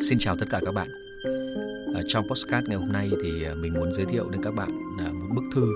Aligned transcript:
Xin 0.00 0.18
chào 0.18 0.36
tất 0.36 0.46
cả 0.50 0.60
các 0.64 0.74
bạn. 0.74 0.88
Ở 1.94 2.02
trong 2.06 2.28
postcard 2.28 2.68
ngày 2.68 2.78
hôm 2.78 2.92
nay 2.92 3.10
thì 3.22 3.44
à, 3.44 3.54
mình 3.54 3.72
muốn 3.74 3.92
giới 3.92 4.06
thiệu 4.06 4.30
đến 4.30 4.42
các 4.42 4.54
bạn 4.54 4.68
à, 4.98 5.08
một 5.12 5.26
bức 5.34 5.44
thư 5.54 5.66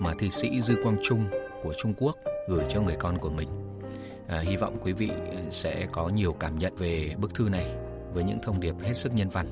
mà 0.00 0.12
thi 0.18 0.30
sĩ 0.30 0.60
Dư 0.60 0.74
Quang 0.82 0.96
Trung 1.02 1.24
của 1.62 1.72
Trung 1.82 1.94
Quốc 1.98 2.16
gửi 2.48 2.64
cho 2.68 2.82
người 2.82 2.96
con 2.98 3.18
của 3.18 3.30
mình. 3.30 3.48
À, 4.28 4.40
hy 4.40 4.56
vọng 4.56 4.76
quý 4.80 4.92
vị 4.92 5.08
à, 5.08 5.40
sẽ 5.50 5.88
có 5.92 6.08
nhiều 6.08 6.32
cảm 6.32 6.58
nhận 6.58 6.74
về 6.76 7.14
bức 7.18 7.34
thư 7.34 7.48
này 7.48 7.74
với 8.14 8.24
những 8.24 8.38
thông 8.42 8.60
điệp 8.60 8.74
hết 8.80 8.94
sức 8.94 9.12
nhân 9.14 9.28
văn. 9.28 9.46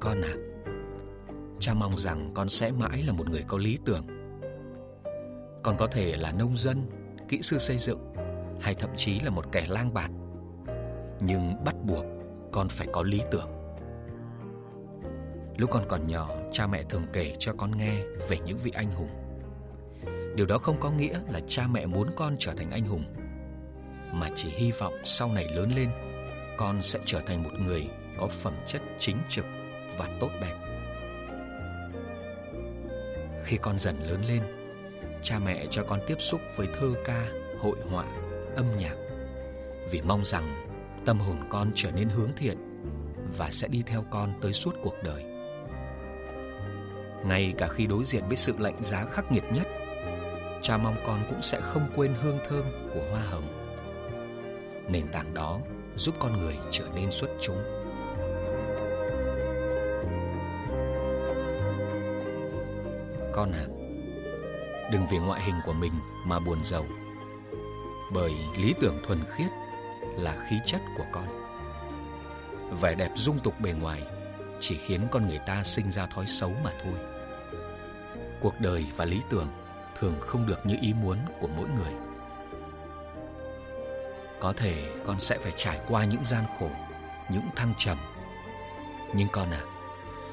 Con 0.00 0.20
à, 0.22 0.34
cha 1.60 1.74
mong 1.74 1.96
rằng 1.96 2.30
con 2.34 2.48
sẽ 2.48 2.70
mãi 2.70 3.02
là 3.06 3.12
một 3.12 3.30
người 3.30 3.44
có 3.46 3.58
lý 3.58 3.78
tưởng 3.84 4.15
còn 5.66 5.76
có 5.76 5.86
thể 5.86 6.16
là 6.16 6.32
nông 6.32 6.56
dân, 6.56 6.86
kỹ 7.28 7.42
sư 7.42 7.58
xây 7.58 7.78
dựng 7.78 8.12
hay 8.60 8.74
thậm 8.74 8.90
chí 8.96 9.20
là 9.20 9.30
một 9.30 9.52
kẻ 9.52 9.66
lang 9.68 9.94
bạt. 9.94 10.10
Nhưng 11.20 11.64
bắt 11.64 11.74
buộc 11.82 12.04
con 12.52 12.68
phải 12.68 12.86
có 12.92 13.02
lý 13.02 13.22
tưởng. 13.30 13.48
Lúc 15.56 15.70
con 15.70 15.84
còn 15.88 16.06
nhỏ, 16.06 16.30
cha 16.52 16.66
mẹ 16.66 16.82
thường 16.82 17.06
kể 17.12 17.34
cho 17.38 17.52
con 17.52 17.78
nghe 17.78 17.94
về 18.28 18.38
những 18.44 18.58
vị 18.58 18.72
anh 18.74 18.90
hùng. 18.90 19.08
Điều 20.34 20.46
đó 20.46 20.58
không 20.58 20.80
có 20.80 20.90
nghĩa 20.90 21.20
là 21.30 21.40
cha 21.46 21.66
mẹ 21.66 21.86
muốn 21.86 22.10
con 22.16 22.36
trở 22.38 22.52
thành 22.52 22.70
anh 22.70 22.84
hùng, 22.84 23.04
mà 24.12 24.30
chỉ 24.34 24.48
hy 24.48 24.72
vọng 24.72 24.94
sau 25.04 25.32
này 25.32 25.48
lớn 25.48 25.72
lên, 25.76 25.90
con 26.56 26.82
sẽ 26.82 26.98
trở 27.04 27.20
thành 27.26 27.42
một 27.42 27.52
người 27.60 27.88
có 28.18 28.28
phẩm 28.28 28.54
chất 28.66 28.82
chính 28.98 29.16
trực 29.28 29.44
và 29.98 30.08
tốt 30.20 30.30
đẹp. 30.40 30.56
Khi 33.44 33.56
con 33.56 33.78
dần 33.78 33.96
lớn 34.08 34.24
lên, 34.28 34.42
cha 35.22 35.38
mẹ 35.38 35.66
cho 35.70 35.84
con 35.84 36.00
tiếp 36.06 36.16
xúc 36.18 36.40
với 36.56 36.66
thơ 36.80 36.94
ca, 37.04 37.26
hội 37.58 37.76
họa, 37.90 38.04
âm 38.56 38.66
nhạc 38.78 38.96
vì 39.90 40.00
mong 40.02 40.24
rằng 40.24 40.64
tâm 41.04 41.18
hồn 41.18 41.36
con 41.50 41.70
trở 41.74 41.90
nên 41.90 42.08
hướng 42.08 42.30
thiện 42.36 42.56
và 43.36 43.50
sẽ 43.50 43.68
đi 43.68 43.82
theo 43.86 44.04
con 44.10 44.32
tới 44.40 44.52
suốt 44.52 44.74
cuộc 44.82 44.94
đời. 45.02 45.24
Ngay 47.24 47.54
cả 47.58 47.68
khi 47.68 47.86
đối 47.86 48.04
diện 48.04 48.24
với 48.28 48.36
sự 48.36 48.54
lạnh 48.58 48.82
giá 48.82 49.04
khắc 49.04 49.32
nghiệt 49.32 49.44
nhất, 49.52 49.66
cha 50.62 50.76
mong 50.76 50.96
con 51.06 51.24
cũng 51.30 51.42
sẽ 51.42 51.60
không 51.60 51.88
quên 51.96 52.14
hương 52.22 52.38
thơm 52.48 52.64
của 52.94 53.02
hoa 53.10 53.20
hồng. 53.20 53.44
Nền 54.88 55.08
tảng 55.12 55.34
đó 55.34 55.60
giúp 55.96 56.14
con 56.18 56.40
người 56.40 56.56
trở 56.70 56.84
nên 56.94 57.10
xuất 57.10 57.30
chúng. 57.40 57.62
Con 63.32 63.52
à, 63.52 63.66
đừng 64.90 65.06
vì 65.06 65.18
ngoại 65.18 65.42
hình 65.42 65.60
của 65.64 65.72
mình 65.72 65.92
mà 66.24 66.38
buồn 66.38 66.64
giàu. 66.64 66.86
Bởi 68.12 68.32
lý 68.56 68.74
tưởng 68.80 68.98
thuần 69.06 69.18
khiết 69.30 69.50
là 70.16 70.36
khí 70.48 70.56
chất 70.66 70.80
của 70.96 71.04
con. 71.12 71.26
Vẻ 72.80 72.94
đẹp 72.94 73.10
dung 73.14 73.38
tục 73.38 73.60
bề 73.60 73.72
ngoài 73.72 74.02
chỉ 74.60 74.78
khiến 74.78 75.08
con 75.10 75.28
người 75.28 75.40
ta 75.46 75.62
sinh 75.62 75.90
ra 75.90 76.06
thói 76.06 76.26
xấu 76.26 76.52
mà 76.64 76.70
thôi. 76.82 76.94
Cuộc 78.40 78.60
đời 78.60 78.86
và 78.96 79.04
lý 79.04 79.20
tưởng 79.30 79.48
thường 79.98 80.14
không 80.20 80.46
được 80.46 80.66
như 80.66 80.76
ý 80.80 80.92
muốn 80.92 81.18
của 81.40 81.48
mỗi 81.56 81.68
người. 81.68 81.92
Có 84.40 84.52
thể 84.52 84.92
con 85.06 85.20
sẽ 85.20 85.38
phải 85.38 85.52
trải 85.56 85.80
qua 85.88 86.04
những 86.04 86.24
gian 86.24 86.44
khổ, 86.58 86.70
những 87.28 87.48
thăng 87.56 87.74
trầm. 87.76 87.98
Nhưng 89.14 89.28
con 89.32 89.50
à, 89.50 89.60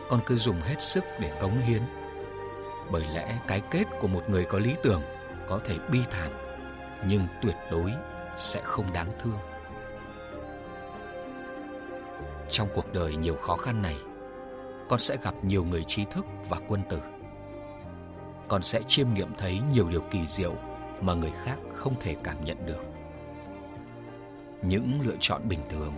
con 0.09 0.19
cứ 0.25 0.35
dùng 0.35 0.61
hết 0.61 0.81
sức 0.81 1.03
để 1.19 1.37
cống 1.41 1.59
hiến 1.59 1.81
bởi 2.91 3.03
lẽ 3.13 3.39
cái 3.47 3.61
kết 3.71 3.83
của 3.99 4.07
một 4.07 4.29
người 4.29 4.45
có 4.45 4.59
lý 4.59 4.75
tưởng 4.83 5.01
có 5.47 5.59
thể 5.65 5.75
bi 5.91 5.99
thảm 6.11 6.31
nhưng 7.07 7.27
tuyệt 7.41 7.55
đối 7.71 7.91
sẽ 8.37 8.61
không 8.63 8.93
đáng 8.93 9.11
thương. 9.19 9.37
Trong 12.49 12.67
cuộc 12.75 12.93
đời 12.93 13.15
nhiều 13.15 13.35
khó 13.35 13.55
khăn 13.55 13.81
này, 13.81 13.97
con 14.89 14.99
sẽ 14.99 15.17
gặp 15.23 15.33
nhiều 15.43 15.63
người 15.63 15.83
trí 15.83 16.05
thức 16.05 16.25
và 16.49 16.57
quân 16.67 16.81
tử. 16.89 16.99
Con 18.47 18.61
sẽ 18.61 18.81
chiêm 18.87 19.13
nghiệm 19.13 19.33
thấy 19.37 19.59
nhiều 19.73 19.89
điều 19.89 20.01
kỳ 20.11 20.25
diệu 20.25 20.55
mà 21.01 21.13
người 21.13 21.31
khác 21.43 21.55
không 21.73 21.95
thể 21.99 22.15
cảm 22.23 22.45
nhận 22.45 22.65
được. 22.65 22.83
Những 24.61 24.99
lựa 25.03 25.15
chọn 25.19 25.41
bình 25.49 25.59
thường 25.69 25.93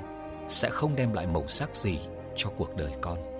sẽ 0.47 0.69
không 0.69 0.95
đem 0.95 1.13
lại 1.13 1.28
màu 1.28 1.47
sắc 1.47 1.75
gì 1.75 2.00
cho 2.35 2.50
cuộc 2.57 2.75
đời 2.75 2.91
con. 3.01 3.34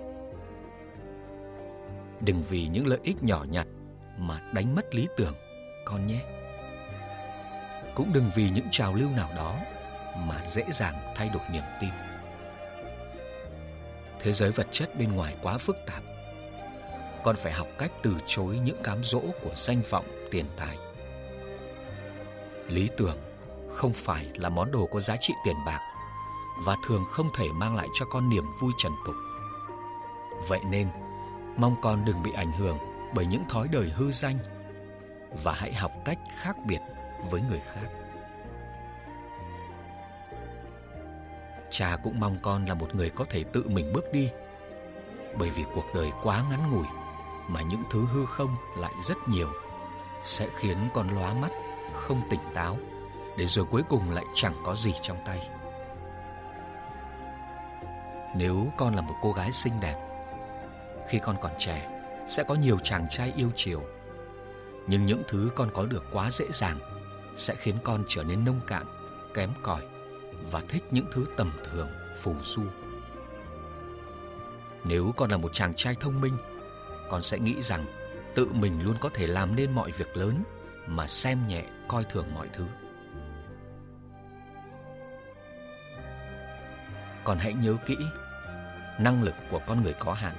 Đừng 2.22 2.44
vì 2.50 2.68
những 2.68 2.88
lợi 2.88 3.00
ích 3.04 3.24
nhỏ 3.24 3.46
nhặt 3.50 3.68
mà 4.18 4.42
đánh 4.54 4.76
mất 4.76 4.96
lý 4.96 5.08
tưởng, 5.18 5.34
con 5.86 6.08
nhé. 6.08 6.20
Cũng 7.96 8.14
đừng 8.14 8.32
vì 8.36 8.50
những 8.50 8.68
trào 8.72 8.94
lưu 8.94 9.10
nào 9.10 9.30
đó 9.36 9.56
mà 10.18 10.42
dễ 10.46 10.64
dàng 10.74 11.14
thay 11.16 11.30
đổi 11.30 11.44
niềm 11.52 11.64
tin. 11.82 11.90
Thế 14.20 14.32
giới 14.32 14.52
vật 14.52 14.68
chất 14.72 14.98
bên 14.98 15.16
ngoài 15.16 15.36
quá 15.42 15.58
phức 15.58 15.78
tạp. 15.88 16.04
Con 17.24 17.36
phải 17.36 17.52
học 17.52 17.68
cách 17.78 17.92
từ 18.04 18.16
chối 18.26 18.60
những 18.64 18.84
cám 18.84 19.04
dỗ 19.04 19.22
của 19.44 19.56
danh 19.56 19.82
vọng, 19.90 20.06
tiền 20.32 20.46
tài. 20.58 20.78
Lý 22.68 22.90
tưởng 22.98 23.18
không 23.72 23.94
phải 23.94 24.26
là 24.34 24.50
món 24.50 24.72
đồ 24.72 24.90
có 24.92 25.00
giá 25.00 25.16
trị 25.20 25.34
tiền 25.46 25.56
bạc 25.66 25.80
và 26.66 26.76
thường 26.88 27.04
không 27.10 27.30
thể 27.38 27.48
mang 27.54 27.76
lại 27.76 27.88
cho 27.94 28.06
con 28.06 28.30
niềm 28.30 28.44
vui 28.62 28.72
trần 28.78 28.92
tục. 29.06 29.16
Vậy 30.48 30.60
nên, 30.70 30.90
Mong 31.58 31.76
con 31.82 32.06
đừng 32.06 32.24
bị 32.24 32.32
ảnh 32.36 32.52
hưởng 32.52 32.78
bởi 33.14 33.26
những 33.26 33.44
thói 33.50 33.68
đời 33.72 33.92
hư 33.96 34.12
danh 34.12 34.38
và 35.44 35.54
hãy 35.54 35.74
học 35.74 35.92
cách 36.06 36.20
khác 36.38 36.56
biệt 36.66 36.80
với 37.30 37.42
người 37.42 37.62
khác. 37.74 37.88
Cha 41.70 41.98
cũng 42.04 42.20
mong 42.20 42.38
con 42.42 42.66
là 42.66 42.74
một 42.74 42.96
người 42.96 43.10
có 43.10 43.26
thể 43.30 43.44
tự 43.44 43.64
mình 43.68 43.94
bước 43.94 44.12
đi 44.14 44.30
bởi 45.38 45.50
vì 45.50 45.64
cuộc 45.74 45.86
đời 45.96 46.12
quá 46.24 46.44
ngắn 46.50 46.72
ngủi 46.72 46.88
mà 47.48 47.62
những 47.62 47.84
thứ 47.92 48.06
hư 48.06 48.26
không 48.26 48.56
lại 48.78 48.94
rất 49.04 49.18
nhiều 49.28 49.50
sẽ 50.24 50.48
khiến 50.56 50.78
con 50.94 51.08
lóa 51.16 51.34
mắt, 51.34 51.52
không 51.94 52.22
tỉnh 52.30 52.40
táo 52.54 52.78
để 53.38 53.46
rồi 53.46 53.66
cuối 53.66 53.84
cùng 53.90 54.12
lại 54.12 54.26
chẳng 54.34 54.54
có 54.64 54.76
gì 54.76 54.94
trong 55.02 55.18
tay. 55.26 55.50
Nếu 58.36 58.68
con 58.78 58.96
là 58.96 59.02
một 59.02 59.16
cô 59.22 59.32
gái 59.32 59.52
xinh 59.52 59.80
đẹp 59.80 60.15
khi 61.10 61.20
con 61.20 61.36
còn 61.42 61.52
trẻ 61.60 61.92
sẽ 62.28 62.44
có 62.44 62.56
nhiều 62.56 62.78
chàng 62.84 63.08
trai 63.10 63.34
yêu 63.36 63.52
chiều. 63.56 63.84
Nhưng 64.88 65.06
những 65.06 65.24
thứ 65.28 65.50
con 65.56 65.70
có 65.74 65.86
được 65.86 66.04
quá 66.12 66.32
dễ 66.32 66.46
dàng 66.52 66.80
sẽ 67.36 67.56
khiến 67.56 67.76
con 67.84 68.04
trở 68.08 68.24
nên 68.24 68.46
nông 68.46 68.60
cạn, 68.68 68.86
kém 69.34 69.50
cỏi 69.64 69.82
và 70.52 70.62
thích 70.70 70.84
những 70.92 71.06
thứ 71.12 71.26
tầm 71.38 71.52
thường, 71.64 71.90
phù 72.18 72.36
du. 72.44 72.64
Nếu 74.84 75.14
con 75.18 75.32
là 75.32 75.38
một 75.38 75.54
chàng 75.54 75.74
trai 75.74 75.96
thông 76.00 76.22
minh, 76.22 76.38
con 77.10 77.22
sẽ 77.22 77.40
nghĩ 77.40 77.62
rằng 77.62 77.86
tự 78.36 78.46
mình 78.46 78.84
luôn 78.84 78.96
có 79.00 79.10
thể 79.14 79.28
làm 79.28 79.56
nên 79.56 79.72
mọi 79.72 79.92
việc 79.92 80.18
lớn 80.18 80.44
mà 80.88 81.08
xem 81.08 81.48
nhẹ 81.48 81.64
coi 81.88 82.04
thường 82.04 82.28
mọi 82.34 82.48
thứ. 82.54 82.66
Còn 87.24 87.38
hãy 87.38 87.54
nhớ 87.54 87.76
kỹ, 87.86 87.98
năng 89.00 89.24
lực 89.24 89.36
của 89.50 89.62
con 89.68 89.84
người 89.84 89.94
có 89.94 90.14
hạn 90.14 90.36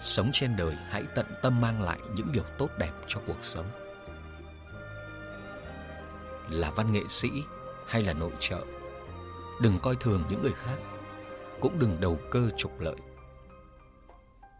sống 0.00 0.30
trên 0.32 0.56
đời 0.56 0.76
hãy 0.88 1.04
tận 1.14 1.26
tâm 1.42 1.60
mang 1.60 1.82
lại 1.82 1.98
những 2.14 2.32
điều 2.32 2.44
tốt 2.58 2.68
đẹp 2.78 2.92
cho 3.06 3.20
cuộc 3.26 3.44
sống. 3.44 3.66
Là 6.48 6.70
văn 6.70 6.92
nghệ 6.92 7.02
sĩ 7.08 7.28
hay 7.86 8.02
là 8.02 8.12
nội 8.12 8.32
trợ, 8.38 8.64
đừng 9.60 9.78
coi 9.82 9.96
thường 9.96 10.24
những 10.30 10.42
người 10.42 10.52
khác, 10.52 10.76
cũng 11.60 11.78
đừng 11.78 11.96
đầu 12.00 12.18
cơ 12.30 12.50
trục 12.56 12.80
lợi. 12.80 12.96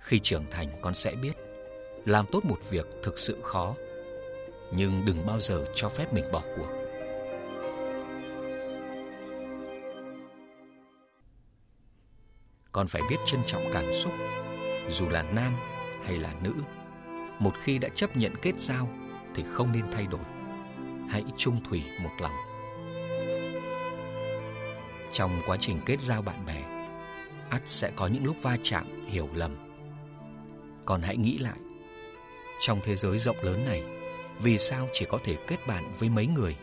Khi 0.00 0.18
trưởng 0.18 0.44
thành 0.50 0.68
con 0.82 0.94
sẽ 0.94 1.14
biết, 1.14 1.32
làm 2.06 2.26
tốt 2.32 2.44
một 2.44 2.58
việc 2.70 2.86
thực 3.02 3.18
sự 3.18 3.38
khó, 3.42 3.74
nhưng 4.72 5.04
đừng 5.04 5.26
bao 5.26 5.40
giờ 5.40 5.64
cho 5.74 5.88
phép 5.88 6.12
mình 6.12 6.24
bỏ 6.32 6.42
cuộc. 6.56 6.68
Con 12.72 12.86
phải 12.86 13.02
biết 13.10 13.16
trân 13.26 13.40
trọng 13.46 13.62
cảm 13.72 13.92
xúc 13.92 14.12
dù 14.90 15.08
là 15.08 15.22
nam 15.22 15.52
hay 16.04 16.16
là 16.16 16.34
nữ, 16.42 16.54
một 17.38 17.52
khi 17.62 17.78
đã 17.78 17.88
chấp 17.94 18.16
nhận 18.16 18.34
kết 18.42 18.52
giao 18.58 18.88
thì 19.34 19.44
không 19.52 19.72
nên 19.72 19.84
thay 19.92 20.06
đổi. 20.06 20.20
Hãy 21.08 21.24
trung 21.36 21.60
thủy 21.64 21.82
một 22.02 22.10
lòng. 22.18 22.34
Trong 25.12 25.42
quá 25.46 25.56
trình 25.60 25.80
kết 25.86 26.00
giao 26.00 26.22
bạn 26.22 26.46
bè, 26.46 26.62
ắt 27.50 27.62
sẽ 27.66 27.90
có 27.96 28.06
những 28.06 28.24
lúc 28.24 28.36
va 28.42 28.56
chạm, 28.62 29.06
hiểu 29.06 29.28
lầm. 29.34 29.56
Còn 30.84 31.02
hãy 31.02 31.16
nghĩ 31.16 31.38
lại, 31.38 31.58
trong 32.60 32.80
thế 32.84 32.96
giới 32.96 33.18
rộng 33.18 33.36
lớn 33.42 33.64
này, 33.64 33.82
vì 34.38 34.58
sao 34.58 34.88
chỉ 34.92 35.06
có 35.08 35.18
thể 35.24 35.36
kết 35.46 35.66
bạn 35.66 35.92
với 35.98 36.08
mấy 36.08 36.26
người? 36.26 36.56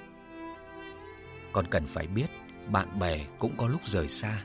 Còn 1.51 1.67
cần 1.67 1.87
phải 1.87 2.07
biết, 2.07 2.27
bạn 2.71 2.99
bè 2.99 3.25
cũng 3.39 3.57
có 3.57 3.67
lúc 3.67 3.81
rời 3.85 4.07
xa. 4.07 4.41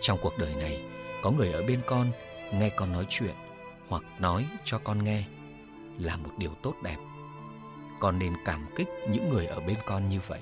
Trong 0.00 0.18
cuộc 0.22 0.38
đời 0.38 0.54
này, 0.54 0.82
có 1.22 1.30
người 1.30 1.52
ở 1.52 1.62
bên 1.62 1.80
con 1.86 2.12
nghe 2.52 2.68
con 2.76 2.92
nói 2.92 3.06
chuyện 3.08 3.34
hoặc 3.88 4.02
nói 4.18 4.46
cho 4.64 4.78
con 4.78 5.04
nghe 5.04 5.24
là 5.98 6.16
một 6.16 6.30
điều 6.38 6.54
tốt 6.62 6.74
đẹp 6.82 6.96
con 8.02 8.18
nên 8.18 8.32
cảm 8.44 8.66
kích 8.76 8.88
những 9.10 9.28
người 9.28 9.46
ở 9.46 9.60
bên 9.60 9.76
con 9.86 10.08
như 10.08 10.20
vậy. 10.26 10.40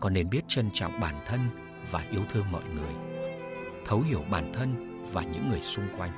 Con 0.00 0.14
nên 0.14 0.30
biết 0.30 0.40
trân 0.48 0.70
trọng 0.72 1.00
bản 1.00 1.14
thân 1.26 1.40
và 1.90 2.04
yêu 2.10 2.22
thương 2.30 2.44
mọi 2.52 2.62
người, 2.74 2.94
thấu 3.86 4.00
hiểu 4.00 4.24
bản 4.30 4.52
thân 4.52 5.00
và 5.12 5.22
những 5.22 5.50
người 5.50 5.60
xung 5.60 5.84
quanh. 5.98 6.10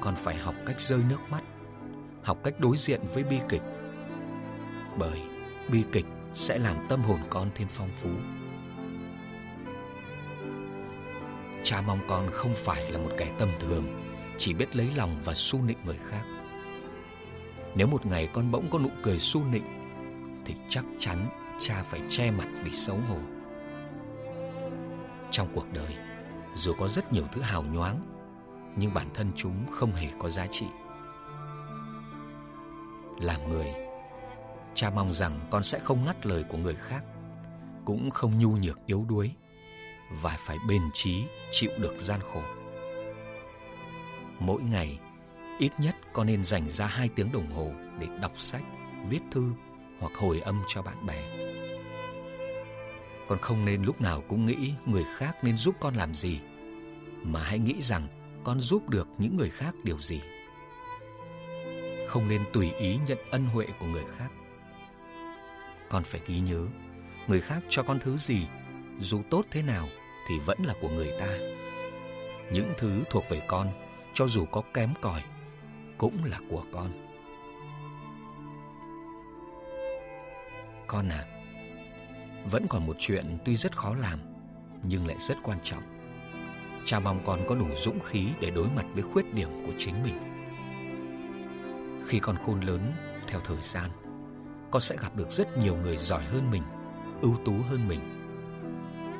Con 0.00 0.14
phải 0.16 0.36
học 0.36 0.54
cách 0.66 0.80
rơi 0.80 1.00
nước 1.08 1.20
mắt, 1.30 1.42
học 2.22 2.38
cách 2.44 2.54
đối 2.58 2.76
diện 2.76 3.00
với 3.14 3.24
bi 3.24 3.38
kịch. 3.48 3.62
Bởi 4.98 5.20
bi 5.68 5.84
kịch 5.92 6.06
sẽ 6.34 6.58
làm 6.58 6.76
tâm 6.88 7.02
hồn 7.02 7.20
con 7.30 7.50
thêm 7.54 7.68
phong 7.68 7.90
phú. 7.92 8.10
Cha 11.64 11.80
mong 11.80 11.98
con 12.08 12.30
không 12.32 12.52
phải 12.54 12.90
là 12.90 12.98
một 12.98 13.10
kẻ 13.18 13.34
tầm 13.38 13.48
thường, 13.60 13.84
chỉ 14.38 14.54
biết 14.54 14.76
lấy 14.76 14.88
lòng 14.96 15.18
và 15.24 15.34
su 15.34 15.62
nịnh 15.62 15.78
người 15.84 15.98
khác. 16.08 16.24
Nếu 17.74 17.86
một 17.86 18.06
ngày 18.06 18.28
con 18.32 18.50
bỗng 18.50 18.70
có 18.70 18.78
nụ 18.78 18.88
cười 19.02 19.18
su 19.18 19.44
nịnh, 19.44 19.64
thì 20.44 20.54
chắc 20.68 20.84
chắn 20.98 21.28
cha 21.60 21.82
phải 21.82 22.00
che 22.08 22.30
mặt 22.30 22.48
vì 22.62 22.70
xấu 22.70 22.96
hổ. 23.08 23.18
Trong 25.30 25.48
cuộc 25.54 25.72
đời, 25.72 25.96
dù 26.56 26.74
có 26.78 26.88
rất 26.88 27.12
nhiều 27.12 27.24
thứ 27.32 27.40
hào 27.40 27.62
nhoáng, 27.62 28.00
nhưng 28.76 28.94
bản 28.94 29.08
thân 29.14 29.32
chúng 29.36 29.66
không 29.70 29.92
hề 29.92 30.08
có 30.18 30.28
giá 30.28 30.46
trị. 30.46 30.66
Làm 33.20 33.48
người, 33.48 33.74
cha 34.74 34.90
mong 34.90 35.12
rằng 35.12 35.40
con 35.50 35.62
sẽ 35.62 35.78
không 35.78 36.04
ngắt 36.04 36.26
lời 36.26 36.44
của 36.48 36.58
người 36.58 36.74
khác, 36.74 37.04
cũng 37.84 38.10
không 38.10 38.38
nhu 38.38 38.50
nhược 38.50 38.86
yếu 38.86 39.04
đuối 39.08 39.34
và 40.20 40.36
phải 40.38 40.58
bền 40.68 40.82
trí 40.92 41.24
chịu 41.50 41.70
được 41.78 41.94
gian 41.98 42.20
khổ. 42.20 42.42
Mỗi 44.38 44.62
ngày, 44.62 44.98
ít 45.58 45.72
nhất 45.78 45.96
con 46.12 46.26
nên 46.26 46.44
dành 46.44 46.68
ra 46.68 46.86
hai 46.86 47.08
tiếng 47.08 47.32
đồng 47.32 47.50
hồ 47.52 47.72
để 47.98 48.06
đọc 48.20 48.32
sách, 48.36 48.64
viết 49.08 49.20
thư 49.30 49.52
hoặc 49.98 50.12
hồi 50.14 50.40
âm 50.40 50.62
cho 50.68 50.82
bạn 50.82 51.06
bè. 51.06 51.22
Con 53.28 53.38
không 53.38 53.64
nên 53.64 53.82
lúc 53.82 54.00
nào 54.00 54.22
cũng 54.28 54.46
nghĩ 54.46 54.74
người 54.86 55.04
khác 55.16 55.36
nên 55.44 55.56
giúp 55.56 55.74
con 55.80 55.94
làm 55.94 56.14
gì, 56.14 56.40
mà 57.22 57.42
hãy 57.42 57.58
nghĩ 57.58 57.82
rằng 57.82 58.08
con 58.44 58.60
giúp 58.60 58.88
được 58.88 59.08
những 59.18 59.36
người 59.36 59.50
khác 59.50 59.74
điều 59.84 59.98
gì. 59.98 60.20
Không 62.08 62.28
nên 62.28 62.44
tùy 62.52 62.72
ý 62.72 62.98
nhận 63.08 63.18
ân 63.30 63.44
huệ 63.44 63.66
của 63.80 63.86
người 63.86 64.04
khác. 64.18 64.28
Con 65.88 66.04
phải 66.04 66.20
ghi 66.26 66.40
nhớ, 66.40 66.66
người 67.26 67.40
khác 67.40 67.58
cho 67.68 67.82
con 67.82 67.98
thứ 68.00 68.16
gì, 68.16 68.46
dù 68.98 69.22
tốt 69.30 69.44
thế 69.50 69.62
nào 69.62 69.88
thì 70.26 70.38
vẫn 70.38 70.58
là 70.64 70.74
của 70.80 70.88
người 70.88 71.12
ta. 71.18 71.38
Những 72.52 72.72
thứ 72.78 73.02
thuộc 73.10 73.24
về 73.28 73.42
con, 73.48 73.68
cho 74.14 74.26
dù 74.26 74.44
có 74.44 74.62
kém 74.74 74.90
cỏi, 75.00 75.22
cũng 75.98 76.24
là 76.24 76.38
của 76.50 76.64
con. 76.72 76.90
Con 80.86 81.08
à, 81.08 81.24
vẫn 82.50 82.66
còn 82.68 82.86
một 82.86 82.96
chuyện 82.98 83.38
tuy 83.44 83.56
rất 83.56 83.76
khó 83.76 83.94
làm, 83.94 84.18
nhưng 84.82 85.06
lại 85.06 85.16
rất 85.18 85.38
quan 85.42 85.58
trọng. 85.62 85.82
Cha 86.84 87.00
mong 87.00 87.22
con 87.26 87.40
có 87.48 87.54
đủ 87.54 87.66
dũng 87.76 88.00
khí 88.00 88.26
để 88.40 88.50
đối 88.50 88.68
mặt 88.68 88.84
với 88.94 89.02
khuyết 89.02 89.34
điểm 89.34 89.66
của 89.66 89.72
chính 89.76 90.02
mình. 90.02 90.18
Khi 92.06 92.18
con 92.18 92.36
khôn 92.46 92.60
lớn 92.60 92.92
theo 93.26 93.40
thời 93.40 93.60
gian, 93.60 93.90
con 94.70 94.82
sẽ 94.82 94.96
gặp 94.96 95.16
được 95.16 95.30
rất 95.30 95.58
nhiều 95.58 95.76
người 95.76 95.96
giỏi 95.96 96.24
hơn 96.24 96.50
mình, 96.50 96.62
ưu 97.20 97.36
tú 97.44 97.52
hơn 97.68 97.88
mình 97.88 98.21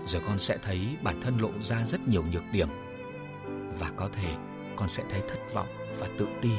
rồi 0.07 0.23
con 0.27 0.39
sẽ 0.39 0.59
thấy 0.63 0.97
bản 1.03 1.21
thân 1.21 1.39
lộ 1.39 1.51
ra 1.61 1.85
rất 1.85 2.09
nhiều 2.09 2.25
nhược 2.33 2.43
điểm. 2.53 2.69
Và 3.79 3.91
có 3.97 4.09
thể 4.13 4.35
con 4.77 4.89
sẽ 4.89 5.05
thấy 5.11 5.23
thất 5.29 5.55
vọng 5.55 5.69
và 5.99 6.09
tự 6.19 6.29
ti. 6.41 6.51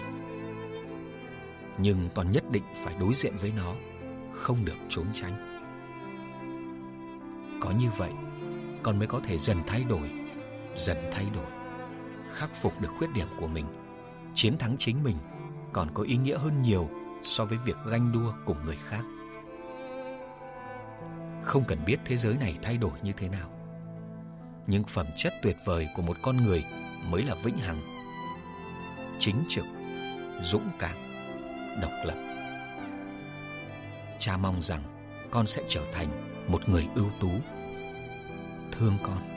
Nhưng 1.78 2.10
con 2.16 2.32
nhất 2.32 2.44
định 2.52 2.64
phải 2.76 2.96
đối 3.00 3.14
diện 3.14 3.34
với 3.42 3.52
nó, 3.58 3.74
không 4.34 4.66
được 4.66 4.78
trốn 4.90 5.08
tránh. 5.14 5.60
Có 7.62 7.72
như 7.72 7.90
vậy, 7.98 8.12
con 8.84 9.00
mới 9.00 9.08
có 9.08 9.20
thể 9.24 9.38
dần 9.38 9.58
thay 9.68 9.84
đổi, 9.90 10.12
dần 10.76 10.98
thay 11.12 11.26
đổi, 11.36 11.46
khắc 12.34 12.56
phục 12.56 12.82
được 12.82 12.90
khuyết 12.98 13.08
điểm 13.14 13.28
của 13.40 13.48
mình, 13.48 13.66
chiến 14.34 14.58
thắng 14.58 14.76
chính 14.80 15.04
mình 15.04 15.18
còn 15.74 15.88
có 15.94 16.04
ý 16.04 16.18
nghĩa 16.18 16.38
hơn 16.38 16.62
nhiều 16.62 16.90
so 17.24 17.46
với 17.46 17.58
việc 17.66 17.78
ganh 17.86 18.12
đua 18.12 18.34
cùng 18.46 18.58
người 18.66 18.78
khác 18.90 19.04
không 21.44 21.64
cần 21.68 21.86
biết 21.86 21.98
thế 22.06 22.18
giới 22.18 22.38
này 22.38 22.58
thay 22.62 22.78
đổi 22.78 22.92
như 23.04 23.12
thế 23.18 23.30
nào. 23.30 23.50
Nhưng 24.68 24.84
phẩm 24.84 25.08
chất 25.16 25.34
tuyệt 25.42 25.58
vời 25.66 25.88
của 25.96 26.02
một 26.02 26.18
con 26.22 26.38
người 26.38 26.64
mới 27.10 27.24
là 27.24 27.36
vĩnh 27.44 27.58
hằng. 27.58 27.78
Chính 29.20 29.44
trực, 29.50 29.66
dũng 30.42 30.70
cảm, 30.80 30.98
độc 31.82 31.92
lập. 32.06 32.16
Cha 34.20 34.38
mong 34.38 34.62
rằng 34.62 34.82
con 35.32 35.48
sẽ 35.48 35.62
trở 35.68 35.82
thành 35.94 36.08
một 36.48 36.70
người 36.70 36.88
ưu 36.96 37.10
tú. 37.20 37.30
Thương 38.72 38.98
con. 39.04 39.33